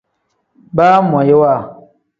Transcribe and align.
Baamoyiwa. 0.75 1.53